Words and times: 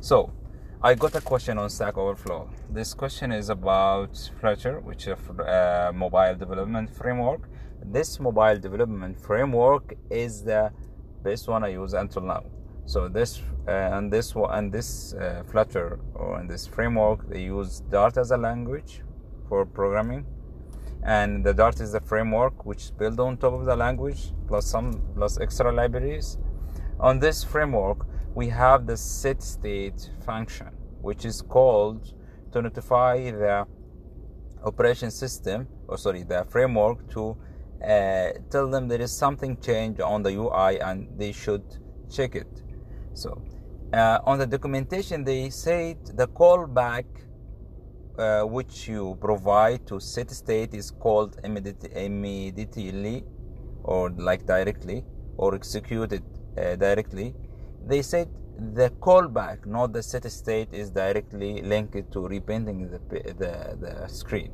So, 0.00 0.32
I 0.82 0.94
got 0.94 1.14
a 1.14 1.20
question 1.20 1.58
on 1.58 1.70
Stack 1.70 1.96
Overflow. 1.96 2.48
This 2.70 2.94
question 2.94 3.32
is 3.32 3.48
about 3.48 4.30
Flutter, 4.40 4.80
which 4.80 5.06
is 5.08 5.16
a 5.38 5.88
uh, 5.88 5.92
mobile 5.92 6.34
development 6.34 6.94
framework. 6.94 7.48
This 7.82 8.20
mobile 8.20 8.58
development 8.58 9.18
framework 9.18 9.94
is 10.10 10.44
the 10.44 10.70
best 11.24 11.48
one 11.48 11.64
I 11.64 11.68
use 11.68 11.94
until 11.94 12.22
now. 12.22 12.44
So 12.84 13.08
this 13.08 13.40
uh, 13.66 13.70
and 13.70 14.12
this 14.12 14.34
and 14.36 14.70
this 14.70 15.14
uh, 15.14 15.42
Flutter 15.50 15.98
or 16.14 16.40
in 16.40 16.46
this 16.46 16.66
framework, 16.66 17.28
they 17.28 17.42
use 17.44 17.80
Dart 17.90 18.16
as 18.16 18.30
a 18.30 18.36
language 18.36 19.02
for 19.48 19.64
programming, 19.66 20.24
and 21.02 21.44
the 21.44 21.54
Dart 21.54 21.80
is 21.80 21.92
the 21.92 22.00
framework 22.00 22.64
which 22.64 22.84
is 22.84 22.90
built 22.92 23.18
on 23.18 23.38
top 23.38 23.54
of 23.54 23.64
the 23.64 23.74
language 23.74 24.32
plus 24.46 24.66
some 24.66 25.02
plus 25.16 25.40
extra 25.40 25.72
libraries. 25.72 26.38
On 27.00 27.18
this 27.18 27.42
framework, 27.42 28.06
we 28.36 28.48
have 28.50 28.86
the 28.86 28.96
set 28.96 29.42
state 29.42 30.10
function, 30.26 30.68
which 31.00 31.24
is 31.24 31.40
called 31.40 32.12
to 32.52 32.60
notify 32.60 33.30
the 33.30 33.66
operation 34.62 35.10
system, 35.10 35.66
or 35.88 35.96
sorry, 35.96 36.22
the 36.22 36.44
framework 36.50 37.08
to 37.10 37.34
uh, 37.82 38.28
tell 38.50 38.68
them 38.68 38.88
there 38.88 39.00
is 39.00 39.16
something 39.16 39.56
changed 39.56 40.02
on 40.02 40.22
the 40.22 40.32
UI 40.34 40.78
and 40.80 41.08
they 41.16 41.32
should 41.32 41.64
check 42.10 42.34
it. 42.34 42.62
So, 43.14 43.42
uh, 43.94 44.18
on 44.24 44.38
the 44.38 44.46
documentation, 44.46 45.24
they 45.24 45.48
say 45.48 45.96
the 46.04 46.28
callback 46.28 47.06
uh, 48.18 48.42
which 48.42 48.86
you 48.86 49.16
provide 49.18 49.86
to 49.86 49.98
set 49.98 50.30
state 50.30 50.74
is 50.74 50.90
called 50.90 51.40
immediately 51.42 53.24
or 53.82 54.10
like 54.10 54.44
directly 54.44 55.06
or 55.38 55.54
executed 55.54 56.22
uh, 56.58 56.76
directly 56.76 57.34
they 57.86 58.02
said 58.02 58.28
the 58.74 58.90
callback, 59.00 59.64
not 59.66 59.92
the 59.92 60.02
set 60.02 60.30
state, 60.30 60.68
is 60.72 60.90
directly 60.90 61.62
linked 61.62 62.10
to 62.12 62.26
repainting 62.26 62.90
the, 62.90 62.98
the, 63.08 63.76
the 63.80 64.08
screen. 64.08 64.50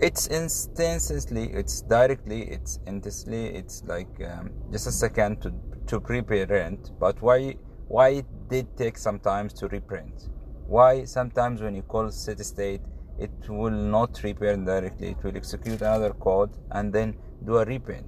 It's 0.00 0.26
instantly, 0.28 1.52
it's 1.52 1.82
directly, 1.82 2.42
it's 2.42 2.80
intensely, 2.86 3.46
it's 3.46 3.84
like 3.84 4.08
um, 4.24 4.50
just 4.70 4.86
a 4.86 4.92
second 4.92 5.42
to, 5.42 5.52
to 5.88 6.00
pre-print. 6.00 6.92
But 6.98 7.20
why, 7.20 7.56
why 7.88 8.08
it 8.08 8.26
did 8.48 8.76
take 8.76 8.96
some 8.96 9.18
time 9.18 9.48
to 9.50 9.68
reprint? 9.68 10.30
Why 10.66 11.04
sometimes 11.04 11.60
when 11.60 11.74
you 11.74 11.82
call 11.82 12.10
set 12.10 12.40
state, 12.40 12.80
it 13.18 13.30
will 13.48 13.70
not 13.70 14.22
reprint 14.22 14.66
directly, 14.66 15.10
it 15.10 15.22
will 15.22 15.36
execute 15.36 15.82
another 15.82 16.14
code 16.14 16.50
and 16.70 16.92
then 16.92 17.16
do 17.44 17.58
a 17.58 17.64
reprint. 17.64 18.06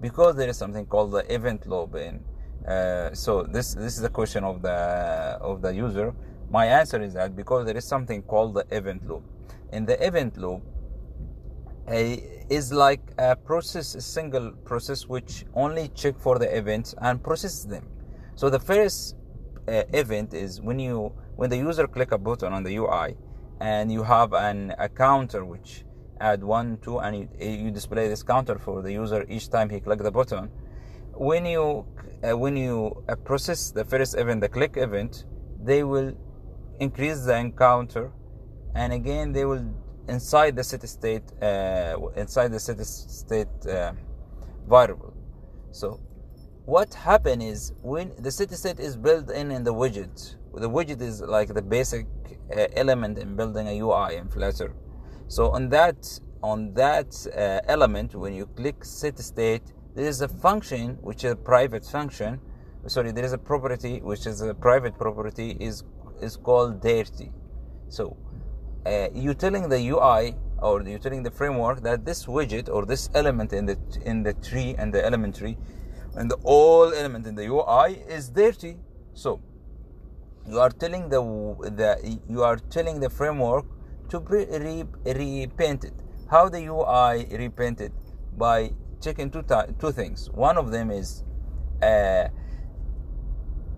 Because 0.00 0.36
there 0.36 0.48
is 0.48 0.58
something 0.58 0.84
called 0.86 1.12
the 1.12 1.34
event 1.34 1.66
loop 1.66 1.94
in 1.94 2.22
uh, 2.66 3.14
so 3.14 3.44
this 3.44 3.74
this 3.74 3.94
is 3.94 4.00
the 4.00 4.08
question 4.08 4.42
of 4.42 4.60
the 4.60 5.38
of 5.40 5.62
the 5.62 5.72
user. 5.72 6.14
My 6.50 6.66
answer 6.66 7.00
is 7.00 7.14
that 7.14 7.36
because 7.36 7.64
there 7.66 7.76
is 7.76 7.84
something 7.84 8.22
called 8.22 8.54
the 8.54 8.64
event 8.70 9.06
loop. 9.08 9.22
In 9.72 9.84
the 9.84 10.04
event 10.04 10.36
loop, 10.36 10.62
a, 11.88 12.44
is 12.48 12.72
like 12.72 13.02
a 13.18 13.36
process, 13.36 13.94
a 13.94 14.00
single 14.00 14.52
process 14.64 15.06
which 15.06 15.44
only 15.54 15.88
check 15.88 16.18
for 16.18 16.38
the 16.38 16.56
events 16.56 16.94
and 17.02 17.22
process 17.22 17.64
them. 17.64 17.86
So 18.34 18.50
the 18.50 18.60
first 18.60 19.16
uh, 19.68 19.82
event 19.92 20.34
is 20.34 20.60
when 20.60 20.78
you 20.78 21.12
when 21.36 21.50
the 21.50 21.56
user 21.56 21.86
click 21.86 22.12
a 22.12 22.18
button 22.18 22.52
on 22.52 22.64
the 22.64 22.76
UI, 22.76 23.16
and 23.60 23.92
you 23.92 24.02
have 24.02 24.32
an 24.32 24.74
a 24.78 24.88
counter 24.88 25.44
which 25.44 25.84
add 26.20 26.42
one 26.42 26.78
two 26.82 26.98
and 26.98 27.16
you, 27.16 27.28
you 27.40 27.70
display 27.70 28.08
this 28.08 28.22
counter 28.22 28.58
for 28.58 28.82
the 28.82 28.92
user 28.92 29.24
each 29.28 29.50
time 29.50 29.68
he 29.68 29.78
click 29.80 30.00
the 30.00 30.10
button 30.10 30.50
when 31.18 31.46
you 31.46 31.86
uh, 32.22 32.36
when 32.36 32.56
you 32.56 33.04
uh, 33.08 33.16
process 33.16 33.70
the 33.70 33.84
first 33.84 34.16
event, 34.16 34.40
the 34.40 34.48
click 34.48 34.76
event, 34.76 35.24
they 35.62 35.84
will 35.84 36.12
increase 36.80 37.24
the 37.24 37.36
encounter, 37.36 38.12
and 38.74 38.92
again 38.92 39.32
they 39.32 39.44
will 39.44 39.64
inside 40.08 40.56
the 40.56 40.64
set 40.64 40.86
state 40.88 41.24
uh, 41.42 41.96
inside 42.16 42.52
the 42.52 42.60
set 42.60 42.84
state 42.86 43.66
uh, 43.68 43.92
variable. 44.68 45.14
So 45.72 46.00
what 46.64 46.94
happen 46.94 47.40
is 47.40 47.72
when 47.82 48.12
the 48.18 48.30
set 48.30 48.50
state 48.50 48.80
is 48.80 48.96
built 48.96 49.30
in 49.30 49.50
in 49.50 49.64
the 49.64 49.74
widget. 49.74 50.36
The 50.54 50.70
widget 50.70 51.02
is 51.02 51.20
like 51.20 51.52
the 51.52 51.62
basic 51.62 52.06
uh, 52.50 52.66
element 52.74 53.18
in 53.18 53.36
building 53.36 53.68
a 53.68 53.78
UI 53.78 54.16
in 54.16 54.28
Flutter. 54.28 54.74
So 55.28 55.50
on 55.50 55.68
that 55.70 56.20
on 56.42 56.74
that 56.74 57.10
uh, 57.36 57.60
element, 57.66 58.14
when 58.14 58.32
you 58.32 58.46
click 58.46 58.84
set 58.84 59.18
state, 59.18 59.62
there 59.96 60.06
is 60.06 60.20
a 60.20 60.28
function 60.28 60.98
which 61.00 61.24
is 61.24 61.32
a 61.32 61.36
private 61.36 61.84
function. 61.84 62.40
Sorry 62.86 63.10
there 63.10 63.24
is 63.24 63.32
a 63.32 63.38
property 63.38 63.98
which 64.00 64.26
is 64.26 64.40
a 64.42 64.54
private 64.54 64.96
property 64.96 65.56
is 65.58 65.82
is 66.20 66.36
called 66.36 66.80
dirty 66.80 67.32
so 67.88 68.16
uh, 68.86 69.08
you're 69.14 69.34
telling 69.34 69.68
the 69.68 69.80
UI 69.88 70.34
or 70.58 70.82
you're 70.82 70.98
telling 70.98 71.22
the 71.22 71.30
framework 71.30 71.82
that 71.82 72.04
this 72.04 72.26
widget 72.26 72.68
or 72.68 72.86
this 72.86 73.10
element 73.14 73.52
in 73.52 73.66
the 73.66 73.76
in 74.04 74.22
the 74.22 74.34
tree 74.34 74.74
and 74.78 74.92
the 74.92 75.04
element 75.04 75.36
tree 75.36 75.56
and 76.14 76.30
the 76.30 76.36
all 76.44 76.92
element 76.94 77.26
in 77.26 77.34
the 77.34 77.46
UI 77.46 77.94
is 78.08 78.28
dirty 78.28 78.76
so 79.12 79.40
you 80.46 80.58
are 80.58 80.70
telling 80.70 81.08
the 81.08 81.20
the 81.80 82.18
you 82.28 82.42
are 82.42 82.56
telling 82.56 83.00
the 83.00 83.10
framework 83.10 83.66
to 84.08 84.20
re, 84.20 84.46
re, 84.58 84.84
repaint 85.04 85.84
it 85.84 85.94
how 86.30 86.48
the 86.48 86.62
UI 86.66 87.26
repaint 87.36 87.80
it 87.80 87.92
by 88.36 88.70
checking 89.06 89.30
two, 89.30 89.44
two 89.78 89.92
things. 89.92 90.28
One 90.30 90.58
of 90.58 90.72
them 90.72 90.90
is 90.90 91.22
uh, 91.80 92.28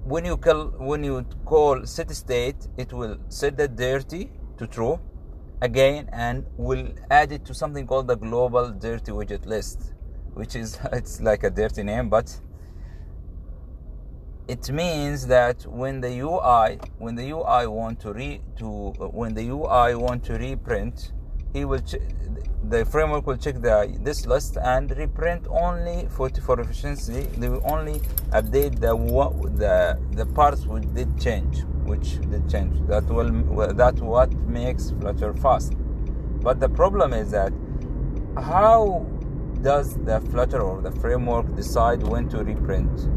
when 0.05 0.25
you 0.25 0.39
call 0.39 0.61
when 0.91 1.05
you 1.05 1.27
call 1.44 1.84
set 1.84 2.11
state, 2.12 2.61
it 2.78 2.93
will 2.94 3.19
set 3.28 3.59
the 3.59 3.69
dirty 3.69 4.31
to 4.56 4.67
true 4.67 4.99
again 5.61 6.09
and 6.12 6.47
will 6.56 6.88
add 7.11 7.31
it 7.33 7.44
to 7.44 7.53
something 7.55 7.87
called 7.87 8.09
the 8.09 8.17
global 8.17 8.71
dirty 8.71 9.12
widget 9.12 9.44
list, 9.44 9.93
which 10.33 10.56
is 10.56 10.78
it's 10.93 11.21
like 11.21 11.44
a 11.44 11.50
dirty 11.50 11.83
name, 11.83 12.09
but 12.09 12.41
it 14.49 14.71
means 14.71 15.27
that 15.27 15.67
when 15.67 16.00
the 16.00 16.12
UI 16.21 16.78
when 16.97 17.17
the 17.17 17.28
UI 17.37 17.67
want 17.67 18.00
to 18.00 18.15
re 18.15 18.41
to 18.56 18.67
when 19.21 19.34
the 19.34 19.47
UI 19.50 19.94
want 19.94 20.25
to 20.25 20.38
reprint, 20.38 21.12
he 21.53 21.65
will 21.65 21.81
ch- 21.81 21.97
the 22.69 22.85
framework 22.85 23.27
will 23.27 23.37
check 23.37 23.61
the 23.61 23.97
this 24.01 24.27
list 24.27 24.59
and 24.59 24.91
reprint 24.97 25.47
only 25.49 26.07
for 26.11 26.29
for 26.47 26.61
efficiency. 26.61 27.23
They 27.39 27.49
will 27.49 27.63
only 27.65 28.01
update 28.31 28.81
the 28.81 28.93
the 29.63 29.99
the 30.13 30.27
parts 30.27 30.67
which 30.67 30.93
did 30.95 31.19
change, 31.21 31.63
which 31.85 32.21
did 32.31 32.49
change. 32.51 32.75
That 32.89 33.05
will 33.07 33.31
that 33.75 34.01
what 34.01 34.33
makes 34.33 34.91
Flutter 34.91 35.33
fast. 35.35 35.73
But 36.43 36.61
the 36.61 36.69
problem 36.69 37.13
is 37.13 37.31
that 37.31 37.53
how 38.37 39.07
does 39.63 39.97
the 40.05 40.21
Flutter 40.21 40.61
or 40.61 40.81
the 40.83 40.93
framework 40.93 41.55
decide 41.57 42.03
when 42.03 42.29
to 42.29 42.45
reprint? 42.45 43.09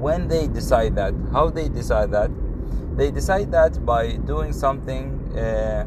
When 0.00 0.28
they 0.28 0.48
decide 0.48 0.96
that, 0.96 1.14
how 1.30 1.50
they 1.50 1.68
decide 1.68 2.10
that? 2.12 2.30
They 2.96 3.10
decide 3.10 3.52
that 3.52 3.84
by 3.84 4.16
doing 4.16 4.52
something. 4.52 5.36
Uh, 5.36 5.84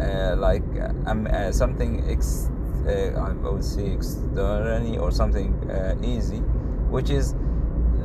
uh, 0.00 0.36
like 0.36 0.64
um, 1.06 1.26
uh, 1.26 1.52
something 1.52 2.04
ex- 2.08 2.50
uh, 2.86 3.12
I 3.18 3.32
would 3.32 3.64
say 3.64 3.90
externally 3.90 4.98
or 4.98 5.10
something 5.10 5.52
easy, 6.02 6.38
which 6.90 7.10
is 7.10 7.34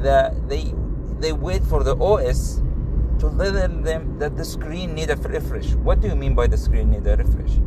that 0.04 0.48
they 0.50 0.74
they 1.20 1.32
wait 1.32 1.64
for 1.64 1.84
the 1.84 1.96
OS 1.96 2.62
to 3.20 3.30
tell 3.38 3.52
them 3.52 4.20
that 4.20 4.36
the 4.36 4.44
screen 4.44 4.94
need 4.94 5.10
a 5.10 5.16
refresh. 5.16 5.74
What 5.76 6.02
do 6.02 6.08
you 6.08 6.16
mean 6.16 6.36
by 6.36 6.48
the 6.48 6.58
screen 6.58 6.92
need 6.92 7.08
a 7.08 7.16
refresh? 7.16 7.58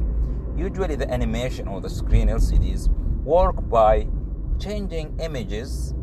Usually, 0.56 0.96
the 0.96 1.10
animation 1.10 1.68
or 1.68 1.80
the 1.80 1.88
screen 1.90 2.28
LCDs 2.28 2.88
work 3.24 3.56
by 3.68 4.06
changing 4.58 5.18
images 5.20 5.94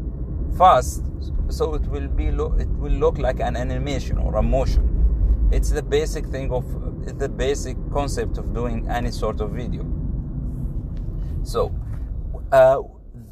fast, 0.58 1.04
so 1.50 1.76
it 1.76 1.86
will 1.88 2.08
be 2.08 2.32
lo- 2.32 2.56
it 2.58 2.70
will 2.70 2.92
look 2.94 3.18
like 3.18 3.40
an 3.40 3.56
animation 3.56 4.18
or 4.18 4.36
a 4.38 4.42
motion. 4.42 5.50
It's 5.52 5.70
the 5.70 5.84
basic 5.84 6.26
thing 6.28 6.52
of 6.52 6.66
the 7.06 7.30
basic 7.30 7.78
concept 7.92 8.38
of 8.38 8.54
doing 8.54 8.88
any 8.90 9.12
sort 9.12 9.42
of 9.42 9.52
video. 9.52 9.86
So, 11.44 11.74
uh, 12.52 12.82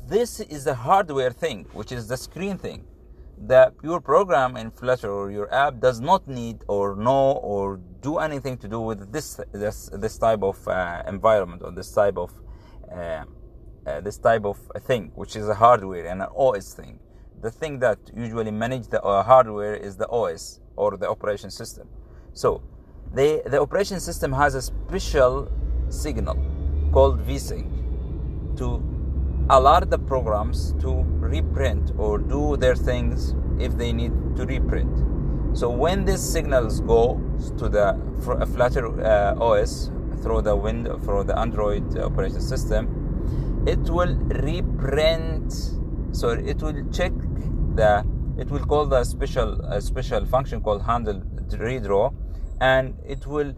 this 0.07 0.39
is 0.39 0.65
the 0.65 0.75
hardware 0.75 1.31
thing, 1.31 1.65
which 1.73 1.91
is 1.91 2.07
the 2.07 2.17
screen 2.17 2.57
thing. 2.57 2.85
That 3.37 3.73
your 3.83 3.99
program 3.99 4.55
in 4.55 4.71
Flutter 4.71 5.11
or 5.11 5.31
your 5.31 5.53
app 5.53 5.79
does 5.79 5.99
not 5.99 6.27
need 6.27 6.63
or 6.67 6.95
know 6.95 7.31
or 7.41 7.79
do 8.01 8.19
anything 8.19 8.57
to 8.59 8.67
do 8.67 8.79
with 8.79 9.11
this 9.11 9.39
this 9.51 9.89
this 9.91 10.17
type 10.17 10.43
of 10.43 10.65
uh, 10.67 11.03
environment 11.07 11.61
or 11.65 11.71
this 11.71 11.91
type 11.91 12.17
of 12.17 12.31
uh, 12.91 13.25
uh 13.85 14.01
this 14.01 14.17
type 14.17 14.45
of 14.45 14.57
thing, 14.87 15.11
which 15.15 15.35
is 15.35 15.49
a 15.49 15.55
hardware 15.55 16.05
and 16.05 16.21
an 16.21 16.29
OS 16.37 16.73
thing. 16.73 16.99
The 17.41 17.51
thing 17.51 17.79
that 17.79 17.97
usually 18.15 18.51
manage 18.51 18.87
the 18.87 19.01
uh, 19.01 19.23
hardware 19.23 19.75
is 19.75 19.97
the 19.97 20.07
OS 20.07 20.61
or 20.75 20.95
the 20.95 21.09
operation 21.09 21.49
system. 21.49 21.89
So 22.33 22.61
they, 23.13 23.41
the 23.45 23.61
operation 23.61 23.99
system 23.99 24.33
has 24.33 24.55
a 24.55 24.61
special 24.61 25.51
signal 25.89 26.37
called 26.91 27.25
vsync 27.27 27.67
to 28.57 28.81
allow 29.49 29.79
the 29.79 29.97
programs 29.97 30.73
to 30.79 31.03
reprint 31.19 31.91
or 31.97 32.17
do 32.17 32.55
their 32.57 32.75
things 32.75 33.35
if 33.59 33.77
they 33.77 33.91
need 33.91 34.11
to 34.35 34.45
reprint. 34.45 34.95
So 35.57 35.69
when 35.69 36.05
these 36.05 36.21
signals 36.21 36.79
go 36.79 37.21
to 37.57 37.69
the 37.69 37.99
Flutter 38.53 38.87
uh, 39.05 39.35
OS 39.39 39.91
through 40.21 40.41
the 40.41 40.55
window 40.55 40.97
through 40.99 41.25
the 41.25 41.37
Android 41.37 41.97
operating 41.97 42.39
system, 42.39 43.63
it 43.67 43.89
will 43.89 44.15
reprint. 44.15 45.53
So 46.11 46.29
it 46.29 46.61
will 46.61 46.83
check 46.91 47.11
the 47.75 48.05
it 48.37 48.49
will 48.49 48.65
call 48.65 48.87
the 48.87 49.03
special 49.03 49.61
a 49.65 49.79
special 49.81 50.25
function 50.25 50.61
called 50.61 50.81
handle 50.81 51.21
redraw, 51.51 52.11
and 52.61 52.95
it 53.05 53.25
will 53.27 53.53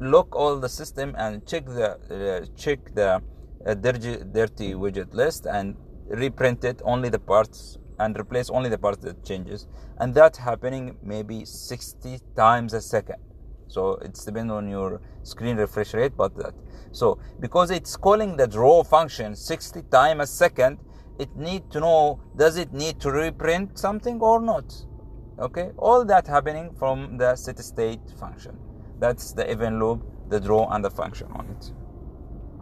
lock 0.00 0.34
all 0.34 0.58
the 0.58 0.68
system 0.68 1.14
and 1.18 1.46
check 1.46 1.64
the 1.66 1.90
uh, 1.90 2.46
check 2.56 2.94
the 2.94 3.22
uh, 3.66 3.74
dirty, 3.74 4.16
dirty 4.32 4.74
widget 4.74 5.12
list 5.12 5.46
and 5.46 5.76
reprint 6.08 6.64
it 6.64 6.80
only 6.84 7.08
the 7.08 7.18
parts 7.18 7.78
and 7.98 8.18
replace 8.18 8.48
only 8.50 8.70
the 8.70 8.78
parts 8.78 8.98
that 9.04 9.24
changes. 9.24 9.66
And 9.98 10.14
that 10.14 10.36
happening 10.36 10.96
maybe 11.02 11.44
60 11.44 12.20
times 12.36 12.72
a 12.72 12.80
second. 12.80 13.18
So 13.66 13.98
it's 14.02 14.24
depend 14.24 14.50
on 14.50 14.68
your 14.68 15.00
screen 15.24 15.56
refresh 15.56 15.94
rate 15.94 16.16
but 16.16 16.34
that. 16.36 16.54
So 16.92 17.18
because 17.40 17.70
it's 17.70 17.96
calling 17.96 18.36
the 18.36 18.46
draw 18.46 18.82
function 18.84 19.34
60 19.34 19.82
times 19.90 20.22
a 20.22 20.26
second 20.26 20.78
it 21.18 21.34
need 21.36 21.70
to 21.72 21.80
know 21.80 22.20
does 22.36 22.56
it 22.56 22.72
need 22.72 23.00
to 23.00 23.10
reprint 23.10 23.78
something 23.78 24.20
or 24.20 24.40
not 24.40 24.72
okay? 25.38 25.70
All 25.76 26.04
that 26.04 26.26
happening 26.26 26.74
from 26.78 27.16
the 27.18 27.36
set 27.36 27.58
state 27.58 28.00
function. 28.18 28.58
That's 28.98 29.32
the 29.32 29.50
event 29.50 29.78
loop 29.78 30.02
the 30.28 30.40
draw 30.40 30.68
and 30.70 30.84
the 30.84 30.90
function 30.90 31.28
on 31.32 31.46
it 31.48 31.72